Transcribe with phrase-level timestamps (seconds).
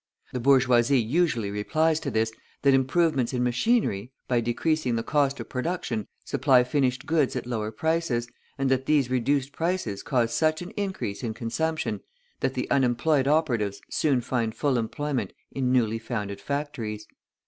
[0.33, 5.47] The bourgeoisie usually replies to this, that improvements in machinery, by decreasing the cost of
[5.49, 8.27] production, supply finished goods at lower prices,
[8.57, 12.01] and that these reduced prices cause such an increase in consumption
[12.39, 17.05] that the unemployed operatives soon find full employment in newly founded factories.